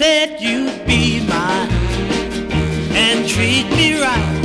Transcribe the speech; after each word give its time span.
said 0.00 0.40
you'd 0.40 0.86
be 0.86 1.20
mine 1.28 1.70
and 3.04 3.28
treat 3.28 3.68
me 3.76 4.00
right. 4.00 4.40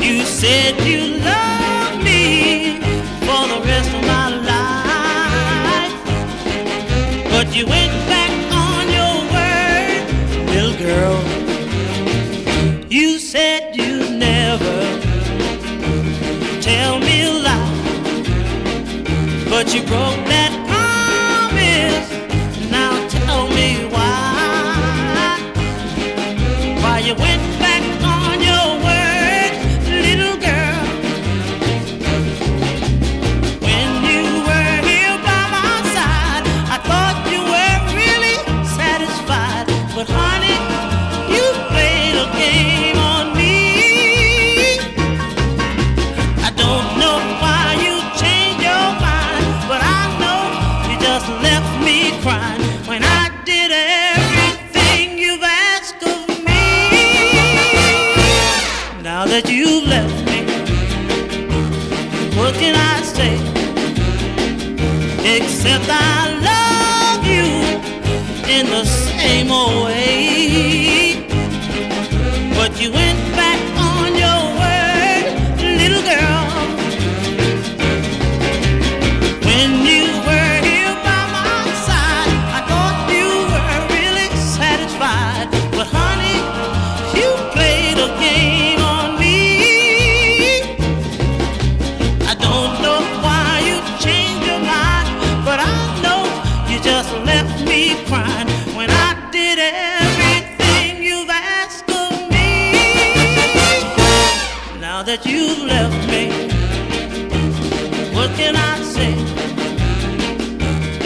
You 0.00 0.24
said 0.24 0.80
you 0.86 1.18
love 1.18 2.02
me 2.02 2.78
for 3.26 3.42
the 3.52 3.60
rest 3.68 3.90
of 3.92 4.02
my 4.06 4.28
life, 4.52 5.94
but 7.30 7.54
you 7.54 7.66
went 7.66 7.92
back 8.08 8.32
on 8.66 8.88
your 8.98 9.16
word, 9.34 10.02
little 10.54 10.76
girl. 10.88 11.16
You 12.88 13.18
said 13.18 13.76
you'd 13.76 14.12
never 14.12 14.78
tell 16.62 16.98
me 17.00 17.24
a 17.24 17.32
lie, 17.48 17.74
but 19.50 19.74
you 19.74 19.82
broke. 19.82 20.33
jeito 65.34 65.46
que 65.46 65.52
cê 65.52 66.33
that 105.16 105.26
you've 105.26 105.62
left 105.62 106.08
me, 106.10 106.26
what 108.16 108.30
can 108.36 108.56
I 108.56 108.82
say? 108.82 109.12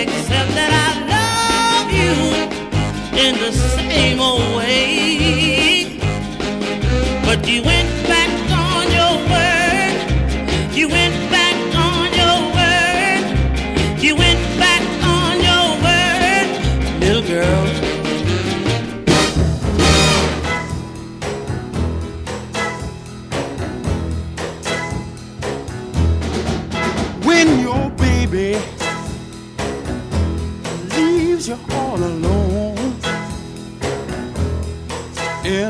Except 0.00 0.50
that 0.58 0.72
I 0.86 0.90
love 1.14 1.88
you 2.00 2.14
in 3.20 3.34
the 3.38 3.52
same 3.52 4.20
old 4.20 4.56
way. 4.56 5.19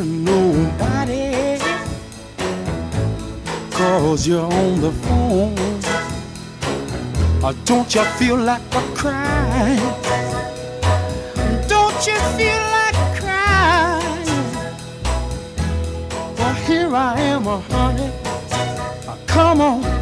nobody 0.04 1.58
Cause 3.70 4.26
you're 4.26 4.44
on 4.44 4.80
the 4.80 4.92
phone 4.92 5.54
Don't 7.64 7.94
you 7.94 8.04
feel 8.18 8.36
like 8.36 8.62
a 8.74 8.82
cry? 8.94 9.76
Don't 11.68 12.06
you 12.06 12.18
feel 12.36 12.62
like 12.76 12.98
crying? 13.20 14.26
Well, 16.36 16.54
here 16.66 16.94
I 16.94 17.20
am, 17.20 17.44
honey 17.44 18.12
Come 19.26 19.60
on 19.60 19.99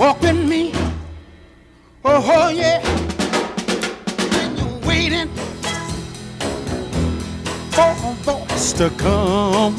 walk 0.00 0.18
with 0.22 0.48
me. 0.48 0.72
Oh, 2.02 2.24
oh 2.36 2.48
yeah. 2.48 2.80
And 4.40 4.58
you're 4.58 4.88
waiting 4.88 5.28
for 7.74 7.90
a 8.08 8.12
voice 8.24 8.72
to 8.80 8.88
come 8.96 9.74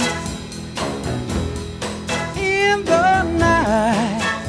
in 2.38 2.86
the 2.86 3.24
night. 3.46 4.44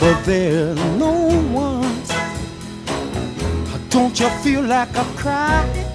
But 0.00 0.24
there's 0.24 0.76
no 0.98 1.14
one. 1.52 1.94
Don't 3.90 4.18
you 4.18 4.28
feel 4.42 4.62
like 4.62 4.92
I'm 4.98 5.14
crying? 5.14 5.86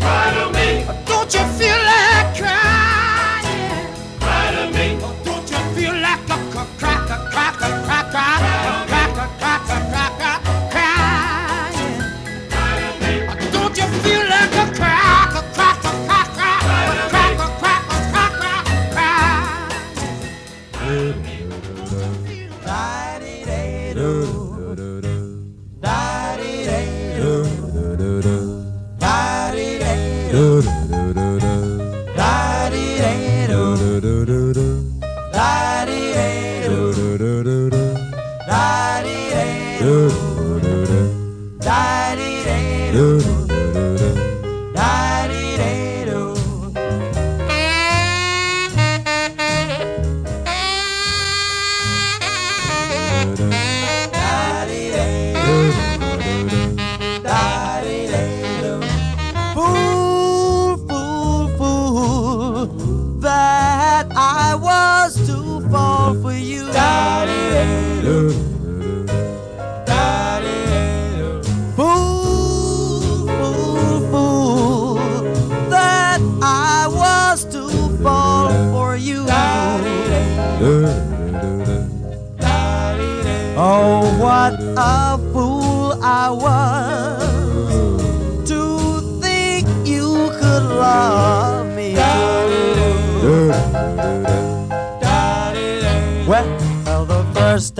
Cry 0.00 0.26
to 0.38 0.44
me. 0.58 0.68
Don't 1.06 1.32
you 1.32 1.44
feel 1.58 1.79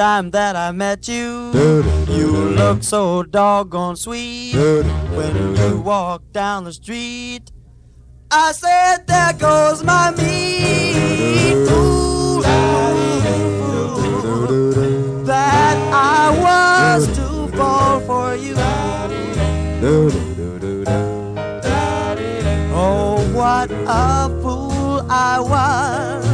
time 0.01 0.31
that 0.31 0.57
I 0.57 0.73
met 0.73 1.07
you, 1.09 1.53
you 2.09 2.31
looked 2.57 2.85
so 2.85 3.23
doggone 3.23 3.97
sweet. 3.97 4.55
When 4.55 5.57
you 5.57 5.81
walked 5.81 6.33
down 6.33 6.65
the 6.65 6.73
street, 6.73 7.53
I 8.31 8.53
said, 8.53 9.07
There 9.07 9.35
goes 9.35 9.85
my 9.85 10.11
meat. 10.13 11.55
Ooh, 11.71 12.43
that 15.25 15.77
I 15.93 16.31
was 16.47 17.07
to 17.19 17.57
fall 17.57 18.01
for 18.01 18.35
you. 18.35 18.55
Oh, 22.73 23.31
what 23.35 23.71
a 23.71 24.29
fool 24.43 25.07
I 25.11 25.41
was 25.41 26.30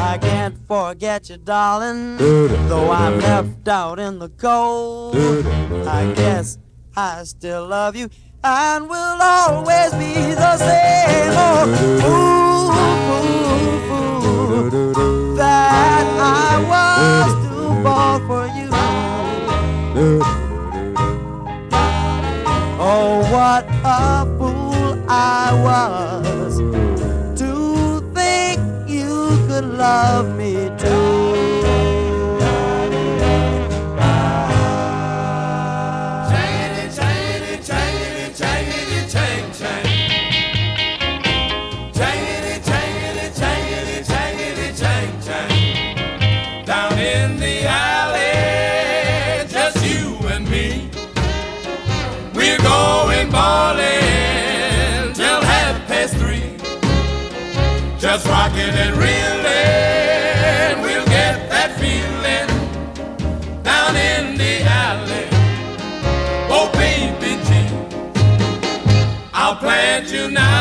I 0.00 0.18
can't 0.20 0.56
forget 0.66 1.28
you, 1.28 1.36
darling. 1.36 2.16
Though 2.16 2.90
I'm 2.90 3.20
left 3.20 3.68
out 3.68 3.98
in 3.98 4.18
the 4.18 4.28
cold, 4.30 5.16
I 5.86 6.12
guess 6.14 6.58
I 6.96 7.24
still 7.24 7.66
love 7.66 7.94
you 7.94 8.08
and 8.42 8.88
will 8.88 9.18
always 9.20 9.92
be 9.94 10.14
the 10.34 10.56
same. 10.56 11.32
Oh, 11.36 11.66
ooh, 12.04 13.17
what 23.58 23.66
a 23.84 24.24
fool 24.38 25.04
I 25.08 25.52
was 25.66 26.58
to 27.40 28.00
think 28.14 28.60
you 28.88 29.36
could 29.48 29.64
love 29.64 30.36
me 30.36 30.70
too. 30.78 30.97
Just 57.98 58.26
rocking 58.26 58.60
and 58.60 58.96
reeling. 58.96 60.82
We'll 60.82 61.04
get 61.06 61.50
that 61.50 61.76
feeling 61.78 62.48
down 63.62 63.96
in 63.96 64.38
the 64.38 64.62
alley. 64.62 65.26
Oh, 66.48 66.70
baby 66.72 67.36
G, 67.46 67.48
I'll 69.34 69.56
plant 69.56 70.10
you 70.10 70.30
now 70.30 70.57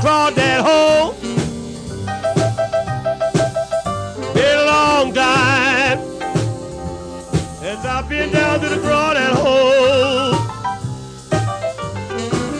crawdad 0.00 0.60
hole. 0.62 1.12
Been 4.34 4.58
a 4.58 4.64
long 4.64 5.12
time 5.12 5.98
since 7.60 7.84
I've 7.84 8.08
been 8.08 8.30
down 8.32 8.60
to 8.60 8.68
the 8.68 8.76
crawdad 8.76 9.32
hole. 9.32 10.32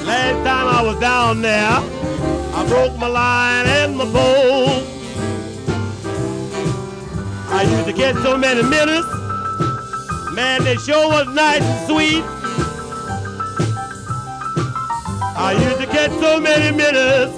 Last 0.04 0.44
time 0.44 0.68
I 0.68 0.82
was 0.84 0.98
down 0.98 1.42
there, 1.42 1.70
I 1.70 2.64
broke 2.66 2.98
my 2.98 3.06
line 3.06 3.66
and 3.66 3.96
my 3.96 4.04
pole. 4.04 4.82
I 7.50 7.62
used 7.62 7.86
to 7.86 7.92
get 7.92 8.16
so 8.16 8.36
many 8.36 8.62
minutes. 8.62 9.06
Man, 10.32 10.64
they 10.64 10.76
sure 10.76 11.08
was 11.08 11.26
nice 11.34 11.62
and 11.62 11.88
sweet. 11.88 12.37
30 16.58 16.76
minutes. 16.76 17.36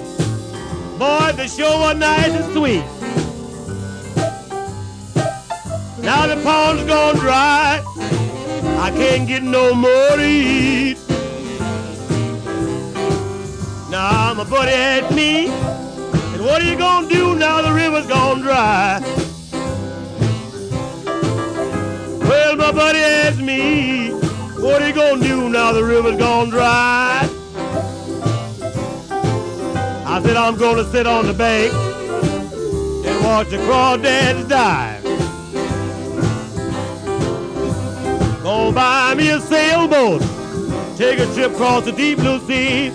Boy, 0.97 1.31
the 1.35 1.47
show 1.47 1.79
was 1.79 1.97
nice 1.97 2.31
and 2.31 2.53
sweet. 2.53 2.83
Now 6.03 6.25
the 6.25 6.41
pond's 6.43 6.83
gone 6.85 7.15
dry. 7.17 7.83
I 8.79 8.89
can't 8.91 9.27
get 9.27 9.43
no 9.43 9.75
more 9.75 10.17
to 10.17 10.23
eat. 10.23 10.97
Now 13.91 14.33
my 14.33 14.45
buddy 14.49 14.71
asked 14.71 15.15
me, 15.15 15.49
and 15.49 16.43
what 16.43 16.61
are 16.61 16.65
you 16.65 16.77
gonna 16.77 17.07
do 17.07 17.35
now 17.35 17.61
the 17.61 17.71
river's 17.71 18.07
gone 18.07 18.41
dry? 18.41 18.99
Well, 22.27 22.55
my 22.55 22.71
buddy 22.71 22.99
asked 22.99 23.41
me, 23.41 24.09
what 24.59 24.81
are 24.81 24.87
you 24.87 24.95
gonna 24.95 25.21
do 25.21 25.49
now 25.49 25.71
the 25.73 25.83
river's 25.83 26.17
gone 26.17 26.49
dry? 26.49 27.40
I'm 30.41 30.57
gonna 30.57 30.83
sit 30.85 31.05
on 31.05 31.27
the 31.27 31.33
bank 31.33 31.71
and 31.71 33.23
watch 33.23 33.49
the 33.49 33.57
crawdads 33.57 34.49
die. 34.49 34.99
Gonna 38.41 38.71
buy 38.71 39.13
me 39.13 39.29
a 39.29 39.39
sailboat, 39.39 40.21
take 40.97 41.19
a 41.19 41.31
trip 41.35 41.51
across 41.51 41.85
the 41.85 41.91
deep 41.91 42.17
blue 42.17 42.39
sea. 42.47 42.89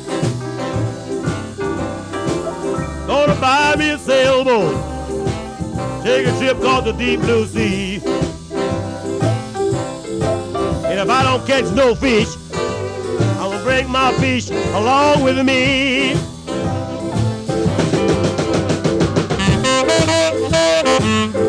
Gonna 3.06 3.40
buy 3.40 3.76
me 3.78 3.90
a 3.90 3.98
sailboat, 3.98 4.74
take 6.02 6.26
a 6.26 6.36
trip 6.38 6.58
across 6.58 6.84
the 6.84 6.92
deep 6.94 7.20
blue 7.20 7.46
sea. 7.46 8.00
And 10.84 10.98
if 10.98 11.08
I 11.08 11.22
don't 11.22 11.46
catch 11.46 11.72
no 11.76 11.94
fish, 11.94 12.34
I 13.38 13.46
will 13.46 13.62
bring 13.62 13.88
my 13.88 14.12
fish 14.14 14.50
along 14.50 15.22
with 15.22 15.46
me. 15.46 16.35
Well, 20.32 21.45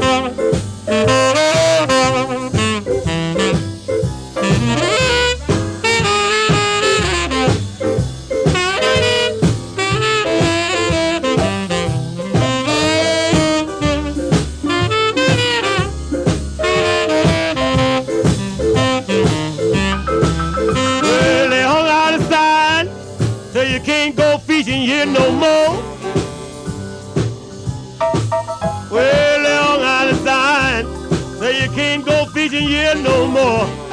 no 32.96 33.28
more. 33.28 33.87